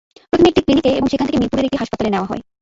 প্রথমে 0.29 0.49
একটি 0.51 0.61
ক্লিনিকে 0.65 0.89
এবং 0.97 1.07
সেখান 1.11 1.25
থেকে 1.27 1.39
মিরপুরের 1.41 1.67
একটি 1.67 1.77
হাসপাতালে 1.81 2.11
নেওয়া 2.13 2.29
হয়। 2.29 2.41